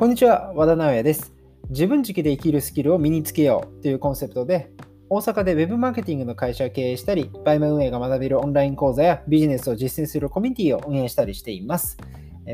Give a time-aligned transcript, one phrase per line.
[0.00, 1.34] こんにちは、和田直也です。
[1.68, 4.70] 自分軸で生きるスキルを身につけようというコンセプトで、
[5.10, 11.98] 大阪で Web マーケティングの会社を経営したり、バイマ運営が学べるオンライン講座やビジネスを実践するコミュニティを運営したりしています。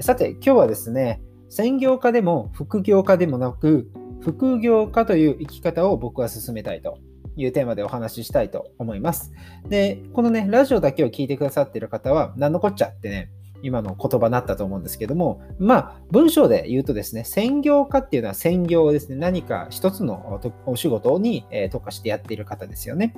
[0.01, 3.93] さて、今日はですね、専業家でも副業家でもなく、
[4.23, 6.99] 復業家という生き方を僕は勧めたいと
[7.37, 9.33] いうテーマでお話ししたいと思います。
[9.69, 13.31] で、このね、ラジオだけを聞いてくださってる方は、何のこっちゃってね、
[13.63, 23.15] 今の言葉になったと思うんですけども、まあ、文章で言うとですね、専業家っていうのは専業ですね、何か一つのお仕事に特化してやっている方ですよね。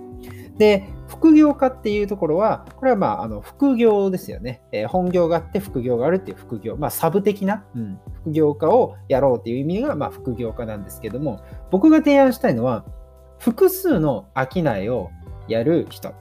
[0.59, 4.63] で、副業家っていうところは、これはまあ、あの副業ですよね。
[4.73, 12.85] え、本業があって副業があるっていう副業、まあ、サブ的な、うん、副業家をやろうっていう意味が、まあ、副業家なんですけども、僕が提案したいのは、
[13.39, 15.11] 複数の商いを
[15.47, 16.13] やる人。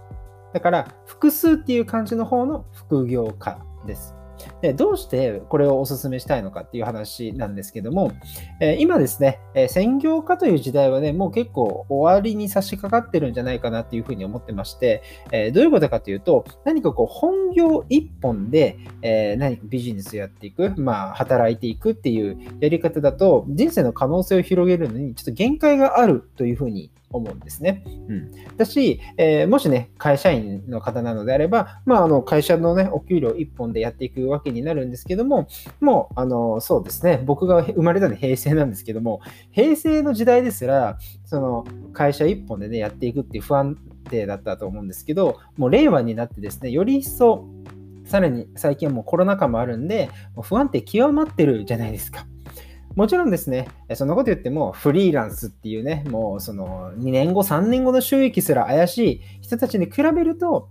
[0.54, 4.14] だから、複数っていう感じの方の副業家です。
[4.62, 8.12] でどうしてこれをお勧めしたいのかっていう話なんですけども、
[8.60, 27.84] え、今ですね、え、専業化という時代はね、もう結構終わりに差し掛かってるんじゃないかなっていうふうに思ってまして、え、どういうことかというと、何かこう本業一本で、え何かビジネスやっていく、まあ働いていくっていうやり方だと、人生の可能性を広げるのにちょっと限界があるというふうに思うんですね。
[28.10, 35.48] うん、だし、えー、もしね、会社員の方なのであれば、まあ、あの会社のね、お給料1本でやっていくわけになるんですけども、
[35.80, 43.78] もう、あのそうですね、僕が生まれたの平成なんですけども、平成の時代ですら、その会社1本でね、やっていくっていう不安
[44.10, 47.46] 定だったと思うんですけど、もう令和になってですね、より一層、
[48.06, 50.10] さらに最近はもうコロナ禍もあるんで、
[50.42, 52.26] 不安定極まってるじゃないですか。
[52.98, 60.68] もちろんですね、そんなこと言っても、フリーランスっていうね、もうその2年後、3年後の収益すら怪しい人たちに比べると、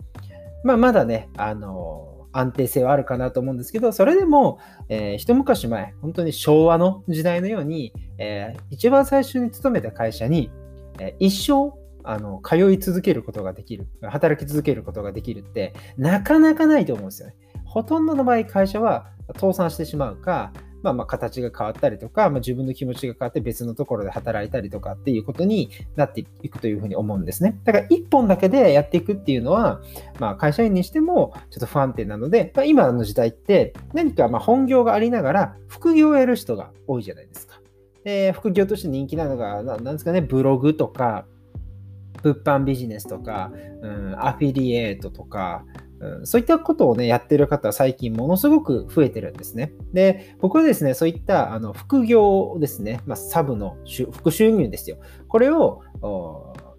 [0.64, 10.50] まあ、まだね、あの、安定性はあるかなと思うんですけど、それでも、えー、一昔前、本当に昭和の時代のように、えー、一番最初に勤めた会社に、
[10.98, 17.37] えー、一生あの通い続けることができる、働き続けることができるって、なかなかないと思うんですよね。
[17.64, 20.53] ほとんどの場合、会社は倒産してしまうか、
[20.86, 27.58] まあ、ま形が変わったりとか、まあ、自分の気持ちが変わって別のところで働いたりとかっていうことになっていくというふうに思うんですね。
[27.64, 29.80] だから1本だけでやっていくっていうのは、
[30.20, 37.60] まあ、会社員にしてもちょっと不安定なので、まあ、今の時代って何かま本業がありながら副業をやる人が多いじゃないですか。
[38.04, 41.26] で副業として人気なのが、なんですかね、ブログとか、
[42.22, 43.50] 物販ビジネスとか、
[43.82, 45.64] うん、アフィリエイトとか、
[46.00, 49.72] うん、そういったことをね、やってる方は最近ものすごく増えてるんですね。
[49.92, 53.76] で、僕はですね、そういったあの副業ですね、まあ、サブの
[54.12, 54.98] 副収入ですよ。
[55.28, 55.82] これを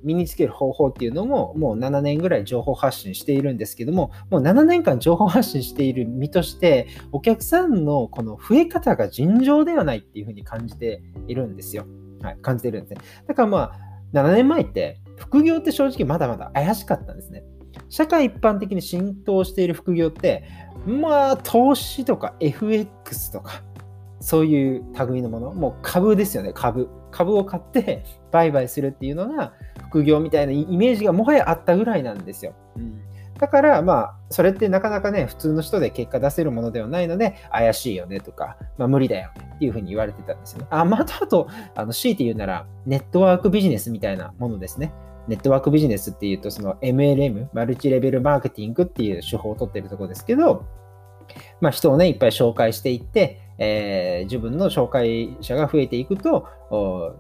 [0.04, 11.86] 身につける方法っていうのももう7年ぐらい情報発信しているんですけども、もう7年間情報発信している身として、お客さんのこの増え方が尋常ではないっていうふうに感じているんですよ。
[12.22, 13.02] はい、感じてるんですね。
[13.28, 17.44] だからまあ、7年前って副業って正直まだまだ怪しかったんですね。
[17.90, 20.44] 社会一般的に浸透している副業って、
[20.86, 23.64] まあ、投資とか FX とか、
[24.20, 26.90] そういう類のもの、もう株ですよね、株。
[27.12, 29.54] 株を買って売買するっていうのが
[29.90, 32.54] 副業みたいなイメージがもはやあったぐらいなんですよ。
[32.76, 33.00] うん、
[33.40, 40.68] だから、まあ、それってなかなかね、普通の人で結果出せるものではないので、怪しいよねとか、まあ、無理だよねっていうふうに言われてたんですよね。
[40.70, 44.92] あ、またあと、あの強いて言うなら、ネットワークビジネスみたいなものですね。
[45.28, 50.66] ネットワークビジネスっていうと、その MLM、マルチレベルマーケティングっていう手法を取ってるところですけど、
[51.60, 56.48] まあ、人をね、いっぱい紹介していって、えー、自分の紹介者が増えていくと、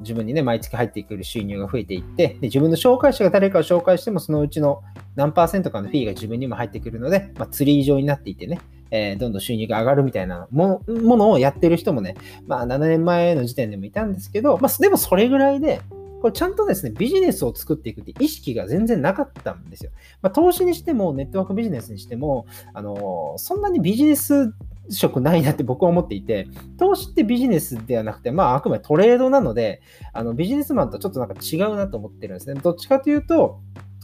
[0.02, 4.84] 自分にね、毎月入ってくる収入が増えていって、で自分の紹介者が誰かを紹介しても、そのうちの
[5.16, 8.60] 何パーセントかのフィーが自分にも入ってくるので、まあ、釣り以上になっていてね、
[8.92, 15.82] えー、どんどん収入が上がるみたいなものをやってる人もね、まあ、7年前の時点でもいたんですけど、まあ、でもそれぐらいで、
[16.22, 19.92] これちゃんとですね、ビジネスを作っていくって意識が全然なかったんですよ。
[20.22, 24.54] まあ、投資にしても、ネットワークビジネスにしても、あのそんなにビジネス
[24.90, 26.48] 職ないなって僕は思っていて、
[26.78, 29.82] 投資ってビジネスではなくて、まあ、あくまでトレードなので、
[30.14, 32.60] あのビジネスマンとちょっとなんか違うなと思ってるんですね。
[32.62, 33.60] どっちかというと、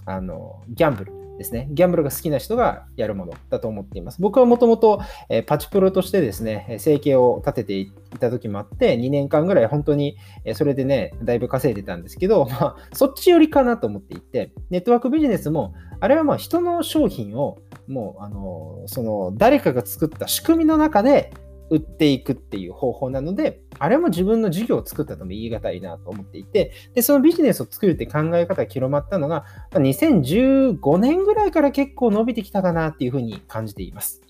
[0.05, 1.22] あのギャンブル。
[1.37, 4.21] ですね、ギャンブルが好きな人がやるものだと思っています。
[4.21, 5.01] 僕はもともと
[5.47, 10.17] パチプロとしてですね、生計を立てていた時もあって、2年間ぐらい本当に
[10.53, 21.33] それでね、だいぶ稼いでたんですけど、 まあ、そっち寄りかなと思っていて、ネットワークビジネスも、あれはまあ人の商品をもう、あの、その誰かが作った仕組みの中で
[21.73, 34.21] 売っていくっていう方法なので、あれも自分の事業を作ったとも言い難いなと思っていて、で、そのビジネスを作るって考え方が広まったのが、2015年ぐらいから結構伸びてきたかなっていうふうに感じています。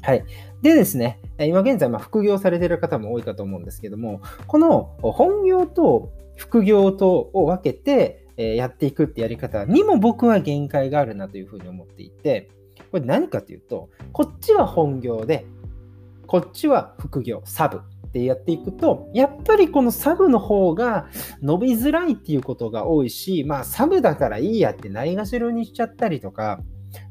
[0.00, 0.24] はい。
[0.62, 12.48] でですね、今現在、ま副業されてる方も多いかと思うんですけども、この本業と副業とを分けてやっていくってやり方にも僕は限界があるなというふうに思っていて、
[12.90, 15.44] これ何かというと、こっちは本業で、
[16.30, 21.08] こっちは副業、サブってやっていくと、やっぱりこのサブの方が
[21.42, 26.60] 伸びづらいっていうことが多いし、まあサブだからいいやってないがしろにしちゃったりとか、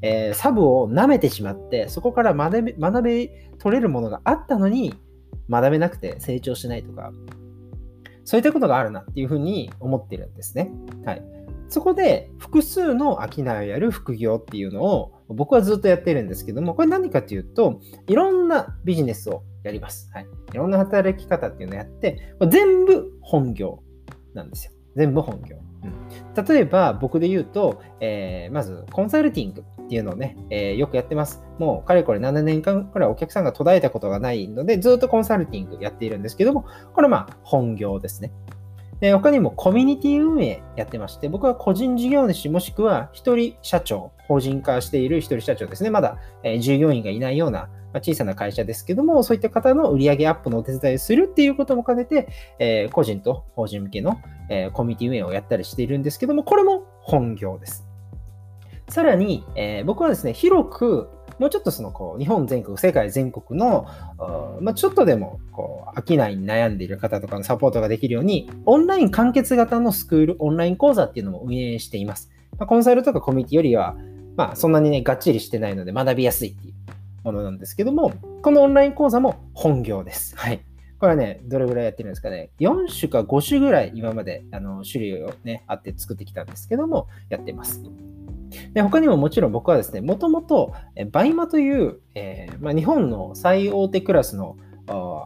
[0.01, 3.27] えー、サブを舐めてしまって、そこから学べ学べ
[3.57, 4.94] 取れるものがあったのに、
[5.50, 7.12] 学べなくて成長しないとか、
[8.24, 10.71] そういったことがあるなっていうふうに思ってるんですね。
[11.04, 11.38] はい。
[11.69, 20.10] そこで複数の商いをやる副業っていうのを僕はずっとやってるんですけども、これ何かというと、いろんなビジネスをやります。
[20.13, 20.27] はい。
[20.51, 23.83] いろんな働き方っていうのをやって、これ全部本業
[24.33, 24.71] なんですよ。
[24.95, 25.57] 全部本業。
[25.83, 31.44] うん、例えば僕で言うと、えー、まずコンサルティングっていうのをね、えー、よくやってます。
[31.57, 38.31] もうかれこれ7年間くらいお客さんが途絶えたことがないので、ずっとコンサルティングやっているんですけども、これまあ本業ですね。
[39.00, 45.90] で他にもコミュニティ運営やってまして、僕は個人事業主もしくは一人社長、法人化している一人社長ですね。
[45.90, 52.28] まだ、え、従業員がいないような、ま、小さな会社ですけども、そういった方の売上アップのお手伝いをするっていうことも兼ねて、
[52.60, 54.18] え、個人と法人向けの、
[54.50, 57.86] え、コミュニティ運営をやったりしているんですけども、これも本業です。
[58.90, 63.88] さらに、え僕はですね、広くもうちょっとそのこう日本全国、世界全国の、
[64.62, 72.30] まあ、ちょっとでもこう飽きないに悩んでいる方とかのサポートができるように、オンライン完結型のスクール、オンライン講座っていうのも運営しています。
[72.57, 73.95] まあ、コンサルとかコミュニティよりは、
[74.36, 76.74] まあ、そんなにね、がっちりしてないので学びやすいっていう
[77.24, 80.35] ものなんですけども、このオンライン講座も本業です。
[80.38, 80.62] はい。
[81.00, 87.81] これはね、どれぐらいやってるんですかね？4種か5種ぐらい今まであの種類をね、あって作ってきたんですけども、やってます。
[88.74, 90.74] で他にももちろん僕はですね、もともと
[91.12, 94.57] バイマという、えー、まあ、日本の最大手クラスの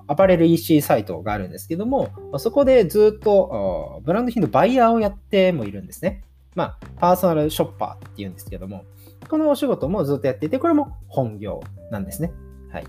[0.08, 6.24] アパレル EC サイトがあるんですけども、そこでずっとブランド品のバイヤーをやってもいるんですね。
[6.56, 8.84] まあ、パーソナルショッパーっていうんですけども、
[9.30, 11.62] このお仕事もずっとやっていて、これも本業
[11.92, 12.32] なんですね。
[12.72, 12.86] はい。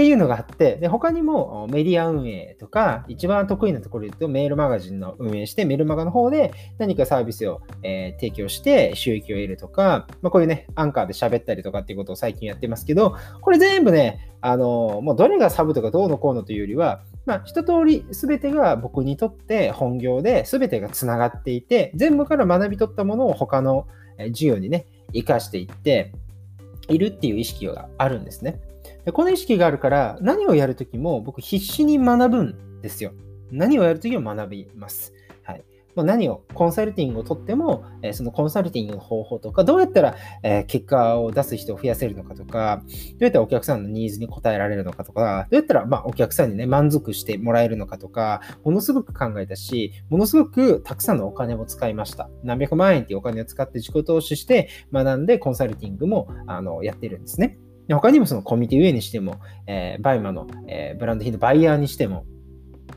[0.00, 23.86] っていうのがあって、で他にもメディア運営とか、一番得意なところで言うとメールマガジンの運営して、メールマガの方で何かサービスを、え、提供して収益を得るとか、まあ、こういうね、アンカーで喋ったりとかっていうことを最近やってますけど、これ全部ね、あの、もうどれがサブとかどうのこうのというよりは、まあ、一通り全てが僕にとって本業で全てがつながっていて、全部から学び取ったものを他の
[24.16, 26.12] 授業にね、活かしていって
[26.88, 28.62] いるっていう意識があるんですね。
[29.12, 33.12] この意識があるから、何をやるときも僕必死に学ぶんですよ。
[33.50, 35.12] 何をやるときも学びます。
[35.42, 35.64] はい。
[35.94, 52.30] ま何を、コンサルティングをとっても、えそのコンサルティングの方法とか、どうやったら、え結果を出す人を増やせるのかとか、どうやったらお客さんのニーズに応えられるのかとか、どうやったら、まお客さんにね、満足してもらえるのかとか、ものすごく考えたし、ものすごくたくさんのお金を使いました。
[52.44, 57.58] 何百万円っていうお金を使って自己投資して学んでコンサルティングもあのやってるんですね。
[57.90, 62.24] で他にもそのコミュニティ運営にしても、えー、バイマの、えー、ブランド品のバイヤーにしても、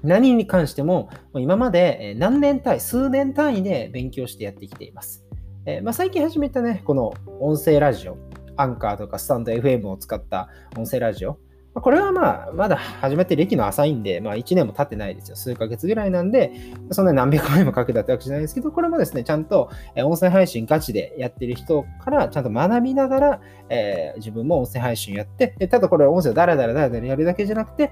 [0.03, 5.25] 何に関しても、も今まで何年単位、数年単位で勉強してやってきています。
[5.65, 8.19] えー、まあ、最近始めたね、この音声ラジオ、
[8.55, 11.39] アンカーとかスタンド FM を使った音声ラジオ、
[11.75, 15.35] これはまあ、まだ始めて歴の浅いんで、まあ1年も経ってないですよ。
[15.35, 16.51] 数ヶ月ぐらいなんで、
[16.91, 27.91] そんな何百万もかけたってわけじゃないですけど、これもですね、ちゃんと音声配信ガチでやってる人からちゃんと学びながら、えー、自分も音声配信やって、ただこれ音声をダラダラダラダラやるだけじゃなくて、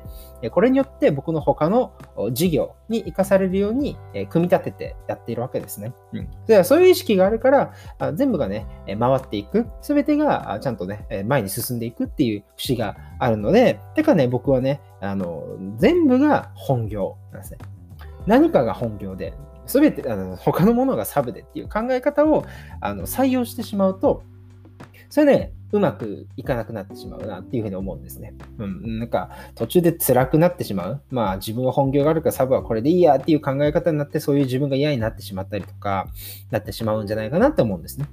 [0.51, 1.93] これによって僕の他の
[2.33, 3.97] 事業に活かされるように
[4.29, 5.91] 組み立ててやっているわけですね。
[6.13, 7.73] うん、でそういう意識があるから、
[8.13, 8.67] 全部がね、
[8.99, 15.43] 回っていく、すべてがちゃんとね、前に進んでいくっていう節があるので、てかね、僕はね、あの、
[15.77, 17.59] 全部が本業なんですね。
[18.25, 19.33] 何かが本業で、
[19.65, 22.45] すべてあの他のものがサブでっていう考え方を
[22.81, 24.23] あの採用してしまうと、
[25.09, 28.33] それね、うまくいかなくなってしまうなっていうふうに思うんですね。
[28.57, 31.01] うん、なんか途中で辛くなってしまう。
[31.09, 36.07] まあ自分は本業があるからサブはこれでいいやっていう考え方になってそういう自分が嫌になってしまったりとか、
[36.49, 38.07] なってしまうんじゃないかなって思うんですね。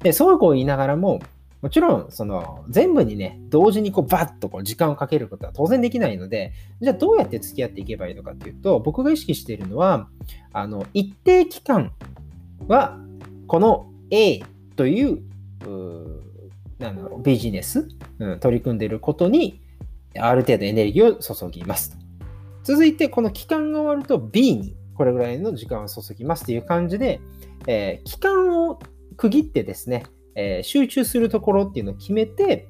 [0.00, 1.20] で、そうこう言いながらも、
[1.62, 10.08] もちろん、その、全部にね、同時にこう、バッとこう、時間をかけることは当然できないので、じゃあどうやって付き合っていけばいいのかっていうと、僕が意識しているのは、
[10.52, 11.92] あの、一定期間
[12.66, 12.98] は、
[13.46, 14.42] この A
[14.74, 15.20] という、
[15.66, 16.22] う
[16.80, 17.86] なんだろう、ビジネス、
[18.18, 19.60] うん、取り組んでいることに、
[20.18, 21.96] ある程度エネルギーを注ぎます。
[22.64, 27.20] 続いて、この期間が終わると B にこれぐらいの時間を注ぎますという感じで、
[27.68, 28.80] えー、期間を
[29.16, 30.04] 区切ってですね、
[30.34, 32.68] えー、集中するところっていうのを決めて、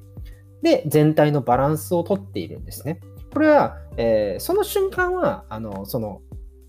[0.61, 2.99] で、全体のバランスをとっているんですね。
[3.33, 6.21] これは、えー、その瞬間は、あの、その、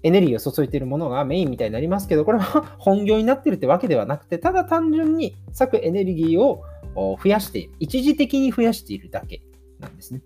[0.03, 6.63] エネルギーを注いでいるものがメインみたいになりますけど、これは 本業になってるってわけではなくて、ただ単純に割くエネルギーを
[6.95, 9.41] 増やしている、一時的に増やしているだけ
[9.81, 10.21] なんですね。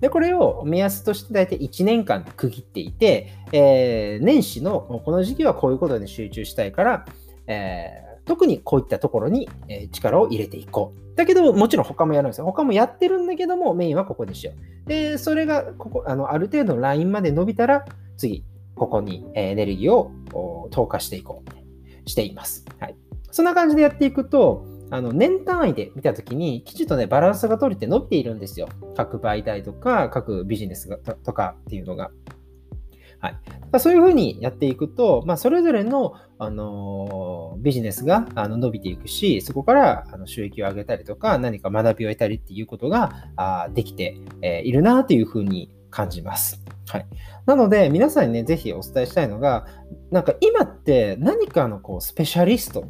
[0.00, 7.04] で、これを目安として大体1年間で区切っていて、えー、年始のこの時期はこういうことに集中したいから、
[7.46, 9.48] え、特にこういったところに
[9.90, 11.16] 力を入れていこう。
[11.16, 12.44] だけど、もちろん他もやるんですよ。
[12.44, 14.52] 他もやってるんだけども、メインはここにしよ
[14.86, 14.88] う。
[14.88, 17.84] で、それがここあのある程度のラインまで伸びたら、
[18.16, 18.44] 次、
[18.76, 22.64] ここにエネルギーを投下していこうしています。
[22.78, 22.96] はい。
[23.30, 28.68] そんな感じでやっていくと、あの年単位で見たときに、きちっとね、バランスが取れて伸びているんですよ。
[28.96, 32.10] 各媒体とか、各ビジネスがとかっていうのが。
[33.20, 33.36] はい、
[33.72, 46.62] まそういうふうにやっていくと、まあ、それぞれの、あのビジネスがあの伸びていくし、そこからあの収益を上げたりとか、何か学びを得たりっていうことがあできて、えいるなというふうに感じます。
[46.88, 47.06] はい、
[47.44, 49.66] なので、皆さんにね、ぜひお伝えしたいのが、
[50.10, 52.84] なんか今って何かのこうスペシャリスト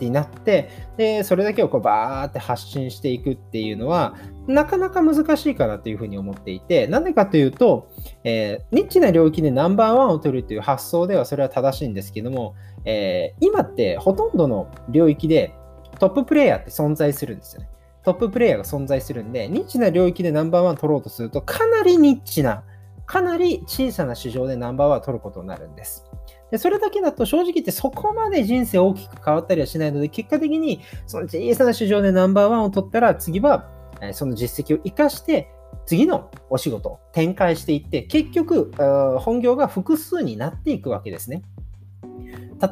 [0.00, 4.14] になって、で、それだけをこうバーって発信していくっていうのは、
[4.46, 7.88] なかなか難しいかなというふうに思っていて、なんでかというと、
[8.24, 15.54] えー、ニッチな領域でナンバーワンを取るという発想ではそれは正しいんですけども、えー、今ってほとんどの領域で
[15.98, 17.68] トッププレイヤーって存在するんですよね。
[18.04, 22.62] トッププレイヤーが存在するんで、ニッチな領域でナンバーワン取ろうとすると、かなりニッチな、
[23.06, 26.04] かなり小さな市場でナンバーワンを取ることになるんです。
[26.54, 33.68] でそれだけだと正直言ってそこまで人生大きく変わったりはしないので、結果的にその小さな市場でナンバーワンを取ったら、次は
[34.12, 35.50] その実績を生かして、
[35.84, 38.70] 次のお仕事を展開していって、結局、
[39.18, 41.42] 本業が複数になっていくわけですね。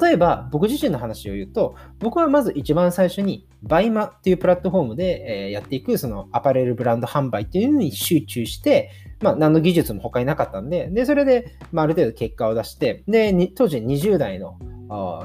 [0.01, 14.59] 例えば、僕自身の話を言うと、僕はまず一番最初に、バイマっていうプラットフォームでやっていく、そのアパレルブランド販売っていうのに集中して、まあ、何の技術も他になかったんで、で、それで、まあ、ある程度結果を出して、で、当時20代の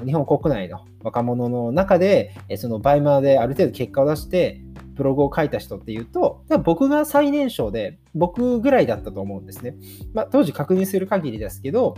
[0.05, 4.61] 日本国内の若者の中で、そのバイマーである程度結果を出して、
[4.93, 9.75] ブログを書いた人っていうと、僕が最年少で、僕ぐらいだったと思うんですね。
[10.13, 11.95] まあ、当時確認する限りですけど、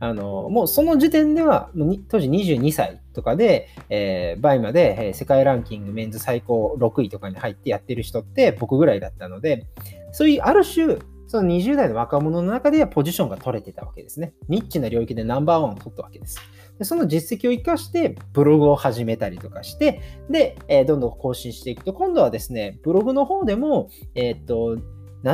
[0.00, 1.70] あの、もうその時点では、
[2.08, 9.66] 当時22歳とかで、えー、バイマで、世界ランキングメンズ最高6位とかに入ってやってる人って僕ぐらいだったので、
[10.12, 14.32] そういうある種、その20代の若者の中ではポジションが取れてたわけですね。
[14.48, 16.40] ニッチな領域でナンバーワンを取ったわけです。
[16.78, 24.78] でその実績を生かしてブログを始めたりとかして、で、えー、どんどん更新していくと、今度はですね、ブログの方でも、えー、っと、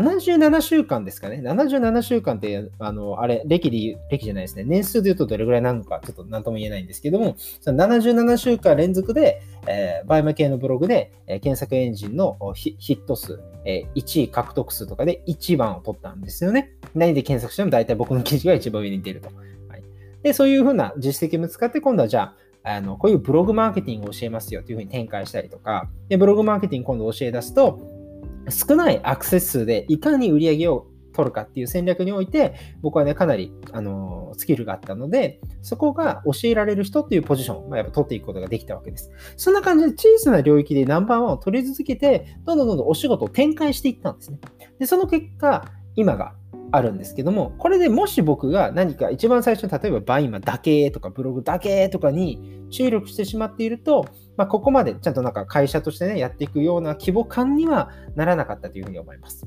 [0.00, 1.40] 77週間ですかね。
[1.44, 4.64] 77週間って、あの、あれ、歴で、歴じゃないですね。
[4.64, 16.72] 年数で言うとどれぐらいなのか、ちょっと何とも言えないんですけども、その77週間連続で、えー、バイマ系のブログで、えー、検索エンジンのヒット数、えー、1位獲得数とかで1番を取ったんですよね。
[16.94, 19.28] 何で検索しても大体僕の記事が一番上に出ると。
[19.68, 19.82] はい、
[20.22, 22.36] で、そういうふうな実績も使って、今度はじゃあ、
[22.66, 27.93] あのこういうブログマーケティングを教えますよというふうに展開したりとか、でブログマーケティング今度教え出すと、
[28.50, 39.10] 少ないアクセス数でいかに売り上げを取るかっていう戦略において、僕はね、かなり、あのスキルがあったので、そこが教えられる人っていうポジションを、まあ、やっぱ取っていくことができたわけです。
[39.36, 44.38] そんな感じで小さな領域でナンバーワンを取り続けて、どんどんどんどんお仕事を展開していったんですね。
[44.78, 46.34] で、その結果、今が
[46.76, 59.46] あるんですけども、これでもし僕が何か一番最初に例えばバイマだけとかブログだけとかに注力してしまっていると、まあ、ここまでちゃんとなんか会社としてね、やっていくような規模感にはならなかったというふうに思います。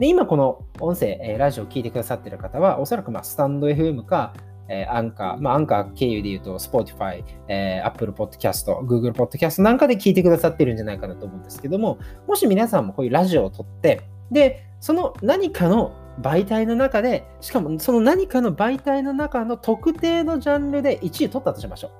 [0.00, 4.34] で、今この音声、えラジオを聞いてくださっている方は、おそらくまスタンド FM か、
[4.68, 21.90] えー、アンカー、まあ、アンカー経由で言うと、Spotify、えー、Apple Podcast、Google Podcast なんかで聞いてくださってるんじゃないかなと思うんですけども、もし皆さんもこういうラジオを撮って、で、その何かの媒体の中で、しかもその何かの媒体の中の特定のジャンルで1位取ったとしましょ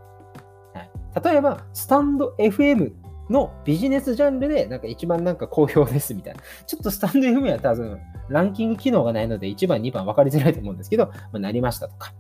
[0.75, 0.79] う。
[0.79, 0.91] はい、
[1.25, 2.93] 例えば、スタンド FM
[3.31, 6.41] のビジネスジャンルでなんか一番なんか好評ですみたいな。
[6.67, 12.13] ちょっとスタンド FM は多分ランキング機能がないので1番、2番分かりづらいと思うんですけど、まあ、なりましたとか。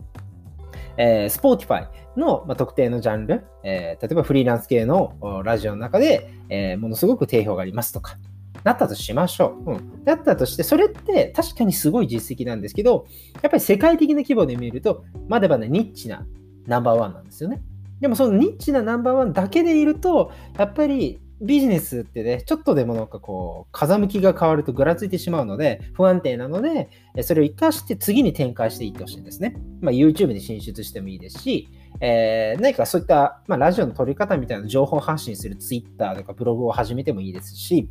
[0.98, 8.16] えー、Spotify の、まあ、特定のジャンル、えー、例えばフリーランス系のラジオの中で、えー、ものすごく定評がありますとか。
[8.66, 9.74] なったとしましょう。
[9.74, 10.04] うん。
[10.04, 13.06] だったとして、それって確かにすごい実績なんですけど、
[13.40, 16.26] やっぱり世界的な規模で見ると、まだまだニッチな
[16.66, 17.62] ナンバーワンなんですよね。
[18.00, 26.88] でもそのニッチなナンバーワンだけでいると、やっぱりビジネスってね、ちょっとでもなんかこう、風向きが変わるとぐらついてしまうので、不安定なので、
[27.22, 29.56] それを活かして次に展開していってほしいんですね。
[29.80, 31.68] まあ、YouTube に進出してもいいですし、
[32.00, 37.88] えー、何かそういった、まあ、ラジオの撮り方みたいな情報発信する Twitter とかブログを始めてもいいですし、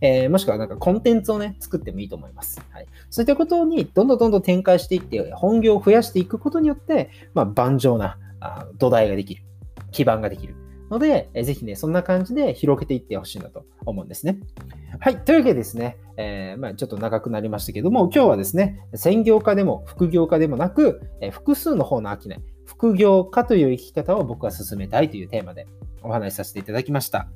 [0.00, 2.60] えー、もしくはなんかコンテンツをね、作ってもいいと思います。
[2.70, 9.42] はい、そういったことにどんどんどんどん展開していって、本業を増やしていくことによって、まあ、万丈なあ土台ができる。
[9.90, 10.54] 基盤ができる。
[10.90, 14.38] ので、えぜひね、そんな感じで広げていってほしいなと思うんですね。
[15.00, 15.18] はい。
[15.18, 22.36] というわけでですね、えー、まあ、ちょっと長くなりましたけども、今日はですね、専業家でも副業家でもなく、え複数の方の商い、
[22.78, 25.66] 副業家という生き方を僕は進めたいというテーマで
[26.00, 27.28] お話しさせていただきました。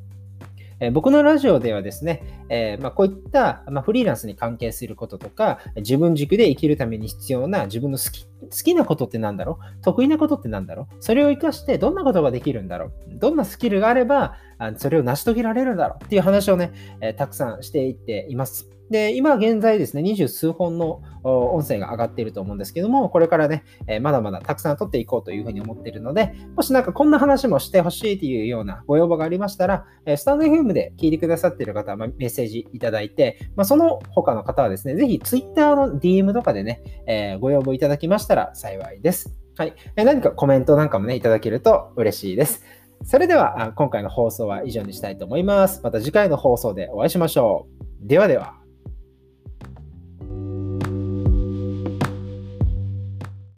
[0.92, 9.82] 僕のラジオではですね、えー、まあ、こういった、まあ、フリーランスに関係することとか、自分軸で生きるために必要な自分の好き好きなことって何だろう？
[9.82, 10.96] 得意なことって何だろう？
[10.98, 12.92] それを活かしてどんなことができるんだろう？
[13.08, 14.36] どんなスキルがあれば
[14.76, 16.04] それを成し遂げられるんだろう？
[16.04, 18.68] っていう話をね、えー、たくさんしていっています。
[18.92, 39.34] で、今現在ですね、二十数本の音声が上がっていると思うんですけども、これからね、えまだまだたくさん撮っていこうというふうに思っているので、もしなんかこんな話もしてほしいというようなご要望がありましたら、スタンド FM で聞いてくださっている方はメッセージいただいて、まあ、その他の方はですね、ぜひ Twitter の DM とかでね、え、ご要望いただきましたら幸いです。
[39.56, 39.74] はい。
[39.96, 42.62] 何かコメントなんかもね、いただけると嬉しいです。
[43.04, 45.80] それでは、今回の放送は以上にしたいと思います。
[45.82, 47.66] また次回の放送でお会いしましょ
[48.04, 48.06] う。
[48.06, 48.61] ではでは。